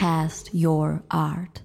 Cast 0.00 0.54
your 0.54 1.02
art. 1.10 1.60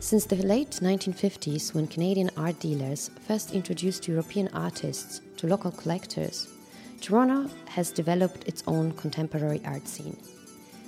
Since 0.00 0.24
the 0.24 0.34
late 0.34 0.80
1950s, 0.82 1.72
when 1.72 1.86
Canadian 1.86 2.30
art 2.36 2.58
dealers 2.58 3.12
first 3.28 3.54
introduced 3.54 4.08
European 4.08 4.48
artists 4.48 5.20
to 5.36 5.46
local 5.46 5.70
collectors, 5.70 6.48
Toronto 7.00 7.48
has 7.68 7.92
developed 7.92 8.48
its 8.48 8.64
own 8.66 8.90
contemporary 8.90 9.62
art 9.64 9.86
scene. 9.86 10.16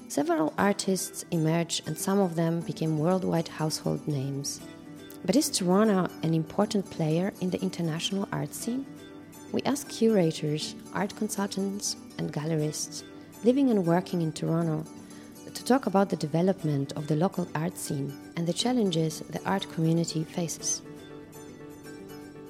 Several 0.08 0.52
artists 0.58 1.24
emerged, 1.30 1.86
and 1.86 1.96
some 1.96 2.18
of 2.18 2.34
them 2.34 2.62
became 2.62 2.98
worldwide 2.98 3.46
household 3.46 4.08
names. 4.08 4.60
But 5.24 5.36
is 5.36 5.50
Toronto 5.50 6.08
an 6.24 6.34
important 6.34 6.90
player 6.90 7.32
in 7.40 7.50
the 7.50 7.62
international 7.62 8.28
art 8.32 8.52
scene? 8.52 8.86
We 9.52 9.62
ask 9.62 9.88
curators, 9.88 10.74
art 10.94 11.14
consultants, 11.14 11.94
and 12.18 12.32
gallerists 12.32 13.04
living 13.44 13.70
and 13.70 13.84
working 13.84 14.22
in 14.22 14.32
Toronto 14.32 14.84
to 15.52 15.64
talk 15.64 15.86
about 15.86 16.08
the 16.08 16.16
development 16.16 16.92
of 16.92 17.06
the 17.06 17.16
local 17.16 17.46
art 17.54 17.76
scene 17.76 18.16
and 18.36 18.46
the 18.46 18.52
challenges 18.52 19.20
the 19.30 19.42
art 19.44 19.70
community 19.72 20.24
faces. 20.24 20.82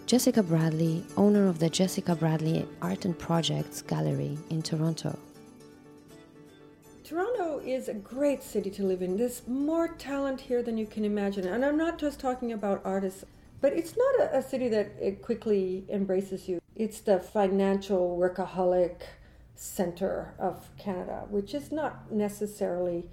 Jessica 0.06 0.42
Bradley, 0.42 1.04
owner 1.16 1.48
of 1.48 1.58
the 1.58 1.70
Jessica 1.70 2.14
Bradley 2.14 2.68
Art 2.82 3.06
and 3.06 3.18
Projects 3.18 3.80
Gallery 3.80 4.36
in 4.50 4.60
Toronto. 4.60 5.18
Toronto 7.02 7.60
is 7.64 7.88
a 7.88 7.94
great 7.94 8.42
city 8.42 8.70
to 8.70 8.82
live 8.84 9.00
in. 9.00 9.16
There's 9.16 9.46
more 9.48 9.88
talent 9.88 10.40
here 10.40 10.62
than 10.62 10.76
you 10.76 10.86
can 10.86 11.04
imagine. 11.04 11.46
And 11.46 11.64
I'm 11.64 11.78
not 11.78 11.98
just 11.98 12.20
talking 12.20 12.52
about 12.52 12.82
artists, 12.84 13.24
but 13.62 13.72
it's 13.72 13.96
not 13.96 14.20
a, 14.20 14.38
a 14.38 14.42
city 14.42 14.68
that 14.68 14.92
it 15.00 15.22
quickly 15.22 15.84
embraces 15.88 16.48
you. 16.48 16.60
It's 16.76 17.00
the 17.00 17.18
financial 17.18 18.18
workaholic 18.18 19.00
center 19.54 20.34
of 20.38 20.68
Canada, 20.78 21.24
which 21.28 21.54
is 21.54 21.70
not 21.70 22.10
necessarily 22.10 23.04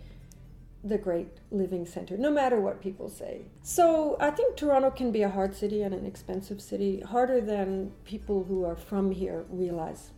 the 0.83 0.97
great 0.97 1.27
living 1.51 1.85
center, 1.85 2.17
no 2.17 2.31
matter 2.31 2.59
what 2.59 2.81
people 2.81 3.09
say. 3.09 3.41
So 3.61 4.15
I 4.19 4.31
think 4.31 4.55
Toronto 4.55 4.89
can 4.91 5.11
be 5.11 5.23
a 5.23 5.29
hard 5.29 5.53
city 5.55 5.81
and 5.81 5.93
an 5.93 6.05
expensive 6.05 6.61
city, 6.61 7.01
harder 7.01 7.41
than 7.41 7.91
people 8.05 8.45
who 8.45 8.63
are 8.63 8.77
from 8.77 9.11
here 9.11 9.43
realize. 9.49 10.11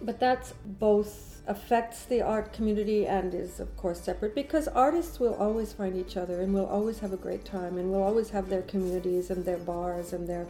But 0.00 0.20
that's 0.20 0.54
both 0.64 1.42
affects 1.46 2.04
the 2.04 2.22
art 2.22 2.52
community 2.52 3.06
and 3.06 3.34
is 3.34 3.60
of 3.60 3.76
course 3.76 4.00
separate 4.00 4.34
because 4.34 4.68
artists 4.68 5.18
will 5.18 5.34
always 5.34 5.72
find 5.72 5.96
each 5.96 6.16
other 6.16 6.40
and 6.40 6.54
will 6.54 6.66
always 6.66 7.00
have 7.00 7.12
a 7.12 7.16
great 7.16 7.44
time 7.44 7.76
and 7.76 7.90
will 7.90 8.02
always 8.02 8.30
have 8.30 8.48
their 8.48 8.62
communities 8.62 9.30
and 9.30 9.44
their 9.44 9.58
bars 9.58 10.12
and 10.12 10.28
their 10.28 10.46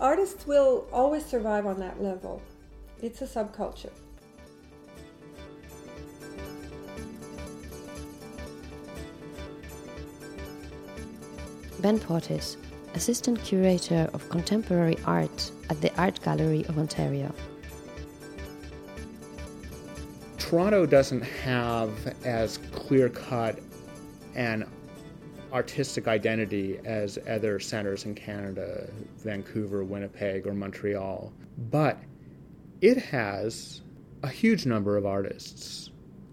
artists 0.00 0.46
will 0.46 0.86
always 0.92 1.24
survive 1.24 1.66
on 1.66 1.78
that 1.78 2.02
level. 2.02 2.40
It's 3.02 3.20
a 3.22 3.26
subculture. 3.26 3.92
Ben 11.80 11.98
Portis, 11.98 12.56
Assistant 12.94 13.42
Curator 13.42 14.10
of 14.12 14.28
Contemporary 14.28 14.98
Art 15.06 15.50
at 15.70 15.80
the 15.80 15.94
Art 15.98 16.20
Gallery 16.22 16.64
of 16.66 16.78
Ontario. 16.78 17.32
Toronto 20.36 20.84
doesn't 20.84 21.22
have 21.22 21.90
as 22.24 22.58
clear 22.72 23.08
cut 23.08 23.60
an 24.34 24.68
artistic 25.52 26.06
identity 26.06 26.78
as 26.84 27.18
other 27.28 27.58
centers 27.58 28.04
in 28.04 28.14
Canada, 28.14 28.88
Vancouver, 29.18 29.82
Winnipeg, 29.82 30.46
or 30.46 30.52
Montreal. 30.52 31.32
But 31.70 31.98
it 32.80 32.98
has 32.98 33.80
a 34.22 34.28
huge 34.28 34.66
number 34.66 34.96
of 34.96 35.06
artists 35.06 35.90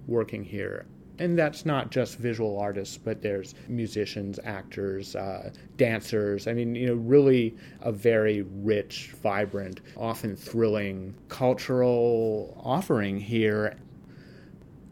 working 0.08 0.44
here 0.44 0.86
and 1.20 1.38
that's 1.38 1.66
not 1.66 1.92
just 1.92 2.18
visual 2.18 2.60
artists, 2.60 2.98
but 2.98 3.22
there's 3.22 3.56
musicians, 3.68 4.40
actors, 4.44 5.16
uh, 5.16 5.52
dancers. 5.78 6.48
I 6.48 6.54
mean, 6.54 6.76
you 6.76 6.88
know, 6.88 6.96
really 6.96 7.56
a 7.82 7.92
very 7.92 8.44
rich, 8.44 9.12
vibrant, 9.22 9.82
often 9.96 10.36
thrilling 10.36 11.16
cultural 11.30 12.62
offering 12.64 13.20
here. 13.20 13.78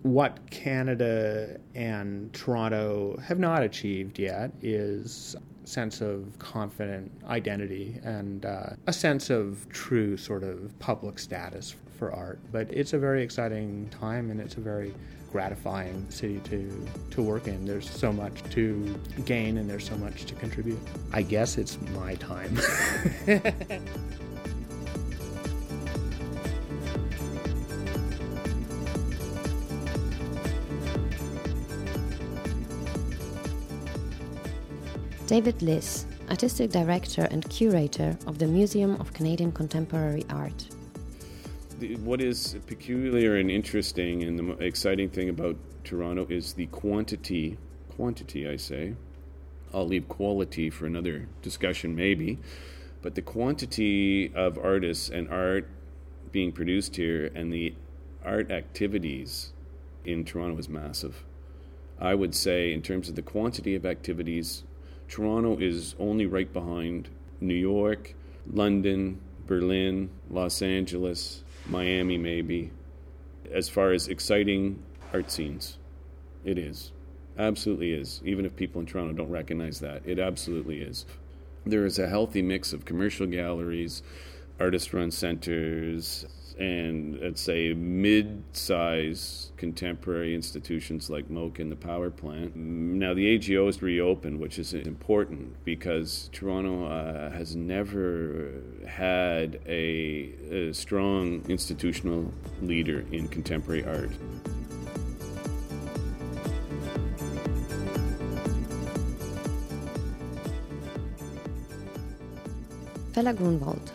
What 0.01 0.51
Canada 0.51 1.59
and 1.73 2.31
Toronto 2.33 3.17
have 3.23 3.39
not 3.39 3.63
achieved 3.63 4.19
yet 4.19 4.51
is 4.61 5.35
sense 5.63 5.99
of 5.99 6.37
confident 6.37 7.11
identity 7.27 7.99
and 8.03 8.45
uh, 8.45 8.69
a 8.85 8.93
sense 8.93 9.31
of 9.31 9.67
true 9.69 10.15
sort 10.15 10.43
of 10.43 10.77
public 10.77 11.17
status 11.17 11.75
for 11.97 12.13
art. 12.13 12.39
But 12.51 12.67
it's 12.71 12.93
a 12.93 12.99
very 12.99 13.23
exciting 13.23 13.89
time 13.89 14.31
and 14.31 14.39
it's 14.39 14.55
a 14.57 14.61
very 14.61 14.93
gratifying 15.31 16.09
city 16.09 16.39
to, 16.45 16.87
to 17.11 17.21
work 17.21 17.47
in. 17.47 17.65
There's 17.65 17.89
so 17.89 18.13
much 18.13 18.41
to 18.51 18.95
gain 19.25 19.57
and 19.57 19.69
there's 19.69 19.87
so 19.87 19.97
much 19.97 20.25
to 20.25 20.35
contribute. 20.35 20.79
I 21.11 21.23
guess 21.23 21.57
it's 21.57 21.77
my 21.93 22.15
time. 22.15 22.57
David 35.27 35.61
Liss, 35.61 36.05
Artistic 36.29 36.69
Director 36.69 37.27
and 37.31 37.49
Curator 37.49 38.17
of 38.27 38.37
the 38.37 38.47
Museum 38.47 38.95
of 39.01 39.11
Canadian 39.11 39.51
Contemporary 39.51 40.23
Art 40.29 40.74
what 42.03 42.21
is 42.21 42.57
peculiar 42.67 43.35
and 43.35 43.51
interesting 43.51 44.23
and 44.23 44.39
the 44.39 44.51
exciting 44.63 45.09
thing 45.09 45.29
about 45.29 45.57
Toronto 45.83 46.25
is 46.29 46.53
the 46.53 46.67
quantity, 46.67 47.57
quantity, 47.95 48.47
I 48.47 48.55
say. 48.55 48.95
I'll 49.73 49.87
leave 49.87 50.07
quality 50.07 50.69
for 50.69 50.85
another 50.85 51.27
discussion, 51.41 51.95
maybe. 51.95 52.39
But 53.01 53.15
the 53.15 53.21
quantity 53.21 54.33
of 54.33 54.57
artists 54.57 55.09
and 55.09 55.29
art 55.29 55.67
being 56.31 56.51
produced 56.51 56.95
here 56.95 57.29
and 57.35 57.51
the 57.51 57.75
art 58.23 58.51
activities 58.51 59.53
in 60.03 60.25
Toronto 60.25 60.57
is 60.57 60.69
massive. 60.69 61.23
I 61.99 62.15
would 62.15 62.35
say, 62.35 62.73
in 62.73 62.81
terms 62.81 63.09
of 63.09 63.15
the 63.15 63.21
quantity 63.21 63.75
of 63.75 63.85
activities, 63.85 64.63
Toronto 65.07 65.57
is 65.57 65.95
only 65.99 66.25
right 66.25 66.51
behind 66.51 67.09
New 67.39 67.53
York, 67.53 68.15
London, 68.51 69.19
Berlin, 69.45 70.09
Los 70.29 70.61
Angeles, 70.61 71.43
Miami, 71.67 72.17
maybe. 72.17 72.71
As 73.51 73.69
far 73.69 73.91
as 73.91 74.07
exciting 74.07 74.83
art 75.13 75.31
scenes, 75.31 75.77
it 76.43 76.57
is. 76.57 76.91
Absolutely 77.37 77.93
is. 77.93 78.21
Even 78.23 78.45
if 78.45 78.55
people 78.55 78.79
in 78.81 78.87
Toronto 78.87 79.13
don't 79.13 79.29
recognize 79.29 79.79
that, 79.79 80.01
it 80.05 80.19
absolutely 80.19 80.81
is. 80.81 81.05
There 81.65 81.85
is 81.85 81.99
a 81.99 82.07
healthy 82.07 82.41
mix 82.41 82.73
of 82.73 82.85
commercial 82.85 83.27
galleries, 83.27 84.03
artist 84.59 84.93
run 84.93 85.11
centers, 85.11 86.25
and 86.57 87.19
let's 87.19 87.41
say 87.41 87.73
mid-size 87.73 89.51
contemporary 89.57 90.33
institutions 90.33 91.09
like 91.09 91.29
MOCA 91.29 91.59
and 91.59 91.71
the 91.71 91.75
power 91.75 92.09
plant. 92.09 92.55
Now 92.55 93.13
the 93.13 93.35
AGO 93.35 93.67
is 93.67 93.81
reopened, 93.81 94.39
which 94.39 94.57
is 94.57 94.73
important 94.73 95.63
because 95.65 96.29
Toronto 96.31 96.85
uh, 96.85 97.31
has 97.31 97.55
never 97.55 98.61
had 98.87 99.59
a, 99.67 100.33
a 100.49 100.73
strong 100.73 101.43
institutional 101.49 102.31
leader 102.61 103.05
in 103.11 103.27
contemporary 103.27 103.83
art. 103.83 104.11
Fela 113.11 113.35
Grunwald 113.35 113.91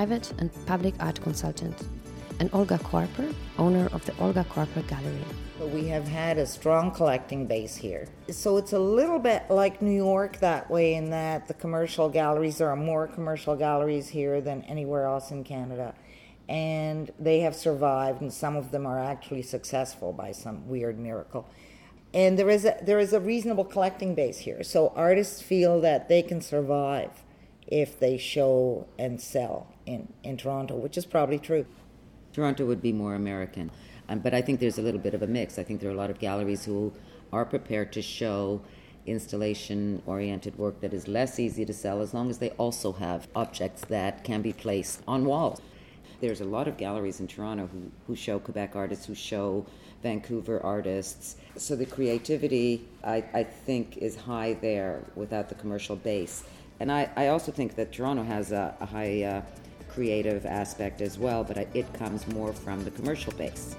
private 0.00 0.32
and 0.38 0.50
public 0.64 0.94
art 0.98 1.20
consultant, 1.20 1.76
and 2.38 2.48
Olga 2.54 2.78
Korper, 2.78 3.34
owner 3.58 3.86
of 3.92 4.02
the 4.06 4.16
Olga 4.16 4.46
Korper 4.48 4.82
Gallery. 4.88 5.26
We 5.74 5.88
have 5.88 6.08
had 6.08 6.38
a 6.38 6.46
strong 6.46 6.90
collecting 6.90 7.44
base 7.44 7.76
here. 7.76 8.08
So 8.30 8.56
it's 8.56 8.72
a 8.72 8.78
little 8.78 9.18
bit 9.18 9.42
like 9.50 9.82
New 9.82 9.94
York 10.10 10.38
that 10.38 10.70
way, 10.70 10.94
in 10.94 11.10
that 11.10 11.48
the 11.48 11.52
commercial 11.52 12.08
galleries, 12.08 12.56
there 12.56 12.70
are 12.70 12.76
more 12.76 13.08
commercial 13.08 13.54
galleries 13.56 14.08
here 14.08 14.40
than 14.40 14.62
anywhere 14.62 15.04
else 15.04 15.32
in 15.32 15.44
Canada. 15.44 15.94
And 16.48 17.10
they 17.18 17.40
have 17.40 17.54
survived, 17.54 18.22
and 18.22 18.32
some 18.32 18.56
of 18.56 18.70
them 18.70 18.86
are 18.86 18.98
actually 18.98 19.42
successful 19.42 20.14
by 20.14 20.32
some 20.32 20.66
weird 20.66 20.98
miracle. 20.98 21.46
And 22.14 22.38
there 22.38 22.48
is 22.48 22.64
a, 22.64 22.74
there 22.80 23.00
is 23.00 23.12
a 23.12 23.20
reasonable 23.20 23.66
collecting 23.66 24.14
base 24.14 24.38
here. 24.38 24.62
So 24.62 24.94
artists 24.96 25.42
feel 25.42 25.78
that 25.82 26.08
they 26.08 26.22
can 26.22 26.40
survive 26.40 27.10
if 27.70 27.98
they 27.98 28.18
show 28.18 28.86
and 28.98 29.20
sell 29.20 29.68
in, 29.86 30.12
in 30.22 30.36
Toronto, 30.36 30.74
which 30.76 30.98
is 30.98 31.06
probably 31.06 31.38
true. 31.38 31.66
Toronto 32.32 32.64
would 32.66 32.82
be 32.82 32.92
more 32.92 33.14
American. 33.14 33.70
Um, 34.08 34.18
but 34.18 34.34
I 34.34 34.42
think 34.42 34.60
there's 34.60 34.78
a 34.78 34.82
little 34.82 35.00
bit 35.00 35.14
of 35.14 35.22
a 35.22 35.26
mix. 35.26 35.58
I 35.58 35.62
think 35.62 35.80
there 35.80 35.90
are 35.90 35.94
a 35.94 35.96
lot 35.96 36.10
of 36.10 36.18
galleries 36.18 36.64
who 36.64 36.92
are 37.32 37.44
prepared 37.44 37.92
to 37.92 38.02
show 38.02 38.60
installation 39.06 40.02
oriented 40.06 40.58
work 40.58 40.80
that 40.80 40.92
is 40.92 41.08
less 41.08 41.38
easy 41.38 41.64
to 41.64 41.72
sell 41.72 42.00
as 42.00 42.12
long 42.12 42.28
as 42.28 42.38
they 42.38 42.50
also 42.50 42.92
have 42.92 43.28
objects 43.34 43.84
that 43.86 44.24
can 44.24 44.42
be 44.42 44.52
placed 44.52 45.02
on 45.06 45.24
walls. 45.24 45.60
There's 46.20 46.40
a 46.40 46.44
lot 46.44 46.68
of 46.68 46.76
galleries 46.76 47.20
in 47.20 47.26
Toronto 47.26 47.68
who, 47.72 47.90
who 48.06 48.14
show 48.14 48.38
Quebec 48.38 48.76
artists, 48.76 49.06
who 49.06 49.14
show 49.14 49.64
Vancouver 50.02 50.60
artists. 50.62 51.36
So 51.56 51.76
the 51.76 51.86
creativity, 51.86 52.86
I, 53.02 53.24
I 53.32 53.42
think, 53.44 53.96
is 53.96 54.16
high 54.16 54.54
there 54.54 55.02
without 55.14 55.48
the 55.48 55.54
commercial 55.54 55.96
base. 55.96 56.44
And 56.80 56.90
I, 56.90 57.10
I 57.14 57.28
also 57.28 57.52
think 57.52 57.74
that 57.76 57.92
Toronto 57.92 58.22
has 58.22 58.52
a, 58.52 58.74
a 58.80 58.86
high 58.86 59.22
uh, 59.22 59.42
creative 59.88 60.46
aspect 60.46 61.02
as 61.02 61.18
well, 61.18 61.44
but 61.44 61.58
it 61.58 61.92
comes 61.92 62.26
more 62.28 62.54
from 62.54 62.82
the 62.84 62.90
commercial 62.90 63.32
base. 63.34 63.76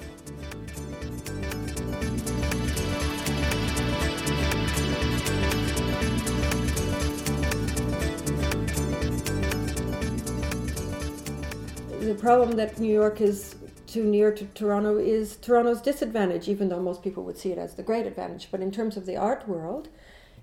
The 12.02 12.16
problem 12.16 12.52
that 12.58 12.78
New 12.78 12.94
York 12.94 13.20
is 13.22 13.56
too 13.88 14.04
near 14.04 14.32
to 14.32 14.46
Toronto 14.46 14.98
is 14.98 15.38
Toronto's 15.38 15.82
disadvantage, 15.82 16.48
even 16.48 16.70
though 16.70 16.80
most 16.80 17.02
people 17.02 17.24
would 17.24 17.38
see 17.38 17.52
it 17.52 17.58
as 17.58 17.76
the 17.76 17.84
great 17.84 18.06
advantage. 18.06 18.50
But 18.52 18.62
in 18.62 18.72
terms 18.72 18.96
of 18.96 19.06
the 19.06 19.18
art 19.18 19.48
world, 19.48 19.90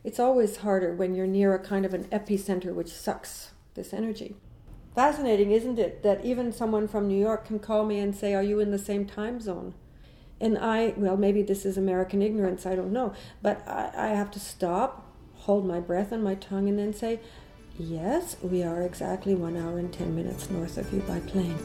it's 0.04 0.20
always 0.20 0.58
harder 0.58 0.94
when 0.94 1.14
you're 1.14 1.26
near 1.26 1.54
a 1.54 1.58
kind 1.58 1.84
of 1.84 1.94
an 1.94 2.04
epicenter 2.04 2.74
which 2.74 2.92
sucks 2.92 3.50
this 3.74 3.92
energy. 3.92 4.36
Fascinating, 4.94 5.52
isn't 5.52 5.78
it, 5.78 6.02
that 6.02 6.24
even 6.24 6.52
someone 6.52 6.88
from 6.88 7.06
New 7.06 7.20
York 7.20 7.46
can 7.46 7.58
call 7.58 7.84
me 7.84 7.98
and 7.98 8.16
say, 8.16 8.34
Are 8.34 8.42
you 8.42 8.58
in 8.60 8.70
the 8.70 8.78
same 8.78 9.06
time 9.06 9.40
zone? 9.40 9.74
And 10.40 10.56
I, 10.56 10.94
well, 10.96 11.16
maybe 11.16 11.42
this 11.42 11.64
is 11.64 11.76
American 11.76 12.22
ignorance, 12.22 12.64
I 12.64 12.76
don't 12.76 12.92
know, 12.92 13.12
but 13.42 13.66
I, 13.66 13.90
I 13.94 14.06
have 14.08 14.30
to 14.32 14.40
stop, 14.40 15.12
hold 15.34 15.66
my 15.66 15.80
breath 15.80 16.12
and 16.12 16.22
my 16.22 16.34
tongue, 16.34 16.68
and 16.68 16.78
then 16.78 16.92
say, 16.92 17.20
Yes, 17.78 18.36
we 18.42 18.64
are 18.64 18.82
exactly 18.82 19.34
one 19.36 19.56
hour 19.56 19.78
and 19.78 19.92
10 19.92 20.14
minutes 20.14 20.50
north 20.50 20.78
of 20.78 20.92
you 20.92 21.00
by 21.00 21.20
plane. 21.20 21.56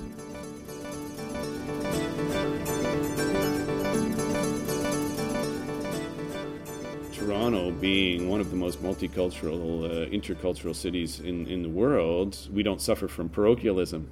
Toronto 7.43 7.71
being 7.71 8.29
one 8.29 8.39
of 8.39 8.51
the 8.51 8.55
most 8.55 8.81
multicultural, 8.81 9.83
uh, 9.83 10.09
intercultural 10.11 10.73
cities 10.73 11.19
in, 11.19 11.45
in 11.47 11.61
the 11.61 11.67
world, 11.67 12.47
we 12.53 12.63
don't 12.63 12.79
suffer 12.79 13.05
from 13.05 13.27
parochialism. 13.27 14.09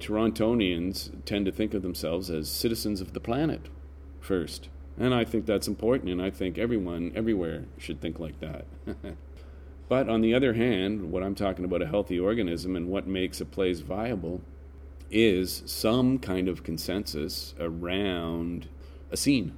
Torontonians 0.00 1.10
tend 1.26 1.44
to 1.44 1.52
think 1.52 1.74
of 1.74 1.82
themselves 1.82 2.30
as 2.30 2.48
citizens 2.48 3.02
of 3.02 3.12
the 3.12 3.20
planet 3.20 3.68
first. 4.18 4.70
And 4.98 5.12
I 5.12 5.26
think 5.26 5.44
that's 5.44 5.68
important, 5.68 6.08
and 6.08 6.22
I 6.22 6.30
think 6.30 6.56
everyone, 6.56 7.12
everywhere, 7.14 7.64
should 7.76 8.00
think 8.00 8.18
like 8.18 8.40
that. 8.40 8.64
but 9.90 10.08
on 10.08 10.22
the 10.22 10.32
other 10.32 10.54
hand, 10.54 11.12
what 11.12 11.22
I'm 11.22 11.34
talking 11.34 11.66
about 11.66 11.82
a 11.82 11.86
healthy 11.86 12.18
organism 12.18 12.76
and 12.76 12.88
what 12.88 13.06
makes 13.06 13.42
a 13.42 13.44
place 13.44 13.80
viable 13.80 14.40
is 15.10 15.62
some 15.66 16.18
kind 16.18 16.48
of 16.48 16.62
consensus 16.62 17.54
around 17.60 18.68
a 19.10 19.18
scene. 19.18 19.54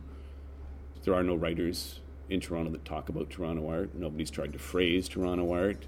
There 1.04 1.14
are 1.14 1.22
no 1.22 1.36
writers 1.36 2.00
in 2.28 2.40
Toronto 2.40 2.70
that 2.72 2.84
talk 2.84 3.08
about 3.08 3.30
Toronto 3.30 3.68
art. 3.68 3.94
Nobody's 3.94 4.30
tried 4.30 4.52
to 4.52 4.58
phrase 4.58 5.08
Toronto 5.08 5.52
art. 5.52 5.86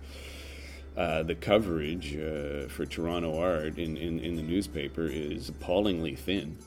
Uh, 0.97 1.23
the 1.23 1.35
coverage 1.35 2.17
uh, 2.17 2.67
for 2.69 2.85
Toronto 2.85 3.39
art 3.39 3.79
in, 3.79 3.97
in, 3.97 4.19
in 4.19 4.35
the 4.35 4.43
newspaper 4.43 5.07
is 5.07 5.49
appallingly 5.49 6.17
thin. 6.17 6.59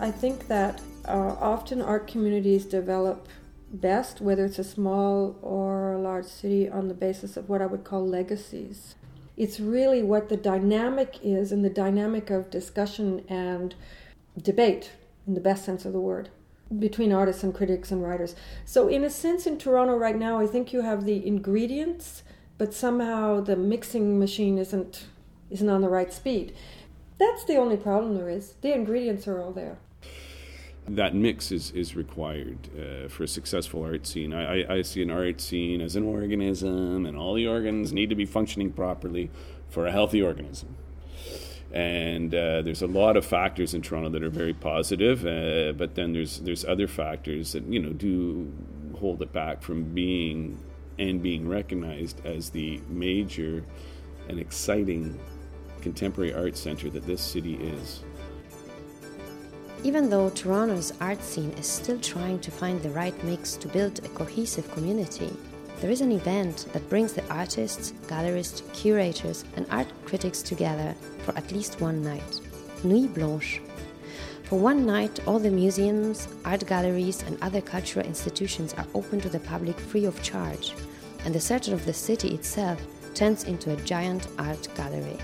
I 0.00 0.10
think 0.10 0.48
that 0.48 0.80
uh, 1.06 1.36
often 1.40 1.80
art 1.80 2.08
communities 2.08 2.64
develop 2.64 3.28
best, 3.72 4.20
whether 4.20 4.44
it's 4.44 4.58
a 4.58 4.64
small 4.64 5.38
or 5.42 5.92
a 5.92 5.98
large 5.98 6.26
city, 6.26 6.68
on 6.68 6.88
the 6.88 6.94
basis 6.94 7.36
of 7.36 7.48
what 7.48 7.62
I 7.62 7.66
would 7.66 7.84
call 7.84 8.04
legacies. 8.04 8.96
It's 9.36 9.60
really 9.60 10.02
what 10.02 10.28
the 10.28 10.36
dynamic 10.36 11.18
is 11.22 11.52
and 11.52 11.64
the 11.64 11.70
dynamic 11.70 12.30
of 12.30 12.50
discussion 12.50 13.24
and 13.28 13.74
debate, 14.40 14.92
in 15.26 15.34
the 15.34 15.40
best 15.40 15.64
sense 15.64 15.84
of 15.84 15.92
the 15.92 16.00
word, 16.00 16.28
between 16.78 17.12
artists 17.12 17.42
and 17.42 17.54
critics 17.54 17.90
and 17.90 18.02
writers. 18.02 18.34
So, 18.64 18.88
in 18.88 19.04
a 19.04 19.10
sense, 19.10 19.46
in 19.46 19.58
Toronto 19.58 19.96
right 19.96 20.18
now, 20.18 20.38
I 20.38 20.46
think 20.46 20.72
you 20.72 20.82
have 20.82 21.04
the 21.04 21.26
ingredients, 21.26 22.22
but 22.58 22.74
somehow 22.74 23.40
the 23.40 23.56
mixing 23.56 24.18
machine 24.18 24.58
isn't 24.58 25.06
isn't 25.50 25.68
on 25.68 25.82
the 25.82 25.88
right 25.88 26.12
speed. 26.12 26.54
That's 27.18 27.44
the 27.44 27.56
only 27.56 27.76
problem 27.76 28.14
there 28.14 28.30
is. 28.30 28.54
The 28.62 28.72
ingredients 28.72 29.28
are 29.28 29.40
all 29.40 29.52
there 29.52 29.76
that 30.88 31.14
mix 31.14 31.52
is, 31.52 31.70
is 31.72 31.94
required 31.94 32.58
uh, 32.76 33.08
for 33.08 33.24
a 33.24 33.28
successful 33.28 33.84
art 33.84 34.06
scene. 34.06 34.32
I, 34.32 34.62
I, 34.62 34.74
I, 34.74 34.82
see 34.82 35.02
an 35.02 35.10
art 35.10 35.40
scene 35.40 35.80
as 35.80 35.94
an 35.94 36.04
organism, 36.04 37.06
and 37.06 37.16
all 37.16 37.34
the 37.34 37.46
organs 37.46 37.92
need 37.92 38.10
to 38.10 38.16
be 38.16 38.26
functioning 38.26 38.72
properly 38.72 39.30
for 39.68 39.86
a 39.86 39.92
healthy 39.92 40.22
organism. 40.22 40.76
And 41.72 42.34
uh, 42.34 42.62
there's 42.62 42.82
a 42.82 42.86
lot 42.86 43.16
of 43.16 43.24
factors 43.24 43.74
in 43.74 43.80
Toronto 43.80 44.10
that 44.10 44.22
are 44.22 44.28
very 44.28 44.52
positive, 44.52 45.24
uh, 45.24 45.72
but 45.72 45.94
then 45.94 46.12
there's 46.12 46.40
there's 46.40 46.64
other 46.66 46.86
factors 46.86 47.52
that 47.52 47.64
you 47.64 47.80
know 47.80 47.92
do 47.92 48.52
hold 48.98 49.22
it 49.22 49.32
back 49.32 49.62
from 49.62 49.84
being 49.84 50.62
and 50.98 51.22
being 51.22 51.48
recognized 51.48 52.24
as 52.26 52.50
the 52.50 52.80
major 52.88 53.64
and 54.28 54.38
exciting 54.38 55.18
contemporary 55.80 56.34
art 56.34 56.56
center 56.56 56.90
that 56.90 57.06
this 57.06 57.22
city 57.22 57.54
is. 57.54 58.02
Even 59.84 60.08
though 60.08 60.30
Toronto's 60.30 60.92
art 61.00 61.20
scene 61.22 61.50
is 61.58 61.66
still 61.66 61.98
trying 61.98 62.38
to 62.38 62.52
find 62.52 62.80
the 62.80 62.90
right 62.90 63.24
mix 63.24 63.56
to 63.56 63.66
build 63.66 63.98
a 64.04 64.08
cohesive 64.10 64.70
community, 64.70 65.30
there 65.80 65.90
is 65.90 66.00
an 66.00 66.12
event 66.12 66.68
that 66.72 66.88
brings 66.88 67.12
the 67.12 67.26
artists, 67.28 67.92
gallerists, 68.06 68.62
curators, 68.72 69.44
and 69.56 69.66
art 69.70 69.88
critics 70.04 70.40
together 70.40 70.94
for 71.24 71.36
at 71.36 71.50
least 71.50 71.80
one 71.80 72.00
night 72.00 72.40
Nuit 72.84 73.12
Blanche. 73.12 73.60
For 74.44 74.56
one 74.56 74.86
night, 74.86 75.18
all 75.26 75.40
the 75.40 75.50
museums, 75.50 76.28
art 76.44 76.64
galleries, 76.66 77.22
and 77.22 77.36
other 77.42 77.60
cultural 77.60 78.06
institutions 78.06 78.74
are 78.74 78.86
open 78.94 79.20
to 79.22 79.28
the 79.28 79.40
public 79.40 79.80
free 79.80 80.04
of 80.04 80.22
charge, 80.22 80.74
and 81.24 81.34
the 81.34 81.40
center 81.40 81.74
of 81.74 81.84
the 81.86 81.92
city 81.92 82.34
itself 82.34 82.80
turns 83.14 83.44
into 83.44 83.72
a 83.72 83.76
giant 83.76 84.28
art 84.38 84.68
gallery. 84.76 85.18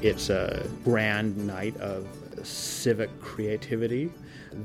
It's 0.00 0.30
a 0.30 0.64
grand 0.84 1.36
night 1.44 1.76
of 1.78 2.06
civic 2.44 3.10
creativity 3.20 4.12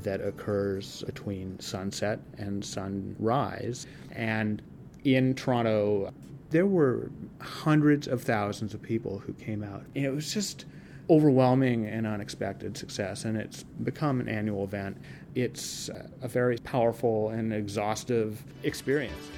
that 0.02 0.20
occurs 0.20 1.02
between 1.06 1.58
sunset 1.58 2.20
and 2.38 2.64
sunrise. 2.64 3.88
And 4.12 4.62
in 5.02 5.34
Toronto, 5.34 6.14
there 6.50 6.66
were 6.66 7.10
hundreds 7.40 8.06
of 8.06 8.22
thousands 8.22 8.74
of 8.74 8.82
people 8.82 9.18
who 9.18 9.32
came 9.32 9.64
out. 9.64 9.82
And 9.96 10.04
it 10.04 10.14
was 10.14 10.32
just 10.32 10.66
overwhelming 11.10 11.86
and 11.86 12.06
unexpected 12.06 12.76
success, 12.76 13.24
and 13.24 13.36
it's 13.36 13.64
become 13.82 14.20
an 14.20 14.28
annual 14.28 14.62
event. 14.62 14.96
It's 15.34 15.90
a 16.22 16.28
very 16.28 16.58
powerful 16.58 17.30
and 17.30 17.52
exhaustive 17.52 18.42
experience. 18.62 19.30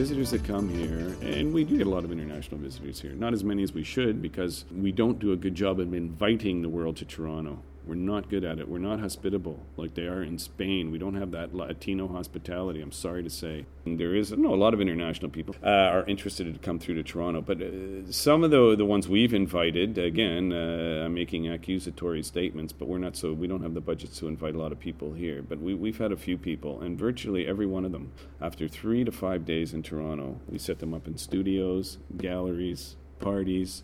Visitors 0.00 0.30
that 0.30 0.42
come 0.44 0.66
here, 0.66 1.14
and 1.20 1.52
we 1.52 1.62
do 1.62 1.76
get 1.76 1.86
a 1.86 1.90
lot 1.90 2.04
of 2.04 2.10
international 2.10 2.58
visitors 2.58 2.98
here, 2.98 3.12
not 3.12 3.34
as 3.34 3.44
many 3.44 3.62
as 3.62 3.74
we 3.74 3.84
should 3.84 4.22
because 4.22 4.64
we 4.74 4.90
don't 4.90 5.18
do 5.18 5.32
a 5.32 5.36
good 5.36 5.54
job 5.54 5.78
of 5.78 5.92
inviting 5.92 6.62
the 6.62 6.70
world 6.70 6.96
to 6.96 7.04
Toronto. 7.04 7.58
We're 7.90 7.96
not 7.96 8.30
good 8.30 8.44
at 8.44 8.60
it. 8.60 8.68
We're 8.68 8.78
not 8.78 9.00
hospitable 9.00 9.58
like 9.76 9.94
they 9.94 10.06
are 10.06 10.22
in 10.22 10.38
Spain. 10.38 10.92
We 10.92 10.98
don't 10.98 11.16
have 11.16 11.32
that 11.32 11.52
Latino 11.52 12.06
hospitality. 12.06 12.80
I'm 12.80 12.92
sorry 12.92 13.24
to 13.24 13.28
say. 13.28 13.66
And 13.84 13.98
there 13.98 14.14
is 14.14 14.30
no 14.30 14.54
a 14.54 14.60
lot 14.64 14.74
of 14.74 14.80
international 14.80 15.28
people 15.28 15.56
uh, 15.60 15.66
are 15.66 16.04
interested 16.04 16.54
to 16.54 16.60
come 16.60 16.78
through 16.78 16.94
to 16.94 17.02
Toronto, 17.02 17.40
but 17.40 17.60
uh, 17.60 18.08
some 18.12 18.44
of 18.44 18.52
the 18.52 18.76
the 18.76 18.84
ones 18.84 19.08
we've 19.08 19.34
invited, 19.34 19.98
again, 19.98 20.52
uh, 20.52 21.02
I'm 21.04 21.14
making 21.14 21.48
accusatory 21.48 22.22
statements, 22.22 22.72
but 22.72 22.86
we're 22.86 22.98
not 22.98 23.16
so 23.16 23.32
we 23.32 23.48
don't 23.48 23.64
have 23.64 23.74
the 23.74 23.80
budgets 23.80 24.20
to 24.20 24.28
invite 24.28 24.54
a 24.54 24.58
lot 24.58 24.70
of 24.70 24.78
people 24.78 25.14
here. 25.14 25.42
But 25.42 25.58
we, 25.58 25.74
we've 25.74 25.98
had 25.98 26.12
a 26.12 26.16
few 26.16 26.38
people, 26.38 26.80
and 26.80 26.96
virtually 26.96 27.48
every 27.48 27.66
one 27.66 27.84
of 27.84 27.90
them, 27.90 28.12
after 28.40 28.68
three 28.68 29.02
to 29.02 29.10
five 29.10 29.44
days 29.44 29.74
in 29.74 29.82
Toronto, 29.82 30.38
we 30.48 30.58
set 30.58 30.78
them 30.78 30.94
up 30.94 31.08
in 31.08 31.18
studios, 31.18 31.98
galleries, 32.16 32.94
parties 33.18 33.82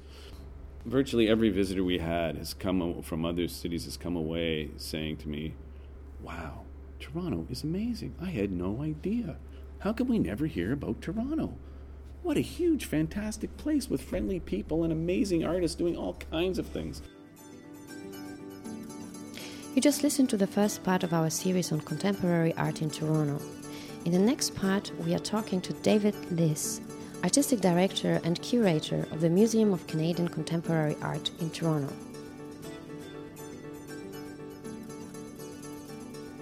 virtually 0.87 1.28
every 1.28 1.50
visitor 1.50 1.83
we 1.83 1.99
had 1.99 2.37
has 2.37 2.55
come 2.55 3.02
from 3.02 3.25
other 3.25 3.49
cities 3.49 3.85
has 3.85 3.97
come 3.97 4.16
away 4.16 4.71
saying 4.76 5.16
to 5.16 5.28
me, 5.28 5.55
"Wow, 6.23 6.62
Toronto 7.00 7.47
is 7.50 7.64
amazing. 7.64 8.14
I 8.21 8.31
had 8.31 8.52
no 8.52 8.81
idea. 8.81 9.37
How 9.81 9.93
can 9.93 10.07
we 10.07 10.19
never 10.19 10.47
hear 10.47 10.73
about 10.73 11.02
Toronto? 11.02 11.55
What 12.23 12.37
a 12.37 12.40
huge, 12.40 12.85
fantastic 12.85 13.57
place 13.57 13.90
with 13.90 14.00
friendly 14.00 14.40
people 14.40 14.85
and 14.85 14.93
amazing 14.93 15.45
artists 15.45 15.76
doing 15.76 15.97
all 15.97 16.14
kinds 16.31 16.59
of 16.59 16.66
things." 16.66 17.02
You 19.75 19.83
just 19.83 20.02
listened 20.02 20.31
to 20.31 20.38
the 20.38 20.47
first 20.47 20.83
part 20.85 21.02
of 21.02 21.12
our 21.12 21.28
series 21.28 21.71
on 21.71 21.81
contemporary 21.81 22.55
art 22.55 22.81
in 22.81 22.88
Toronto. 22.88 23.38
In 24.07 24.12
the 24.12 24.19
next 24.19 24.55
part, 24.55 24.90
we 25.05 25.14
are 25.14 25.19
talking 25.19 25.61
to 25.61 25.73
David 25.75 26.14
Liss, 26.31 26.81
artistic 27.23 27.61
director 27.61 28.20
and 28.25 28.40
curator 28.42 29.06
of 29.11 29.20
the 29.20 29.30
Museum 29.30 29.73
of 29.73 29.87
Canadian 29.87 30.28
Contemporary 30.28 30.96
Art 31.02 31.30
in 31.40 31.50
Toronto. 31.50 31.92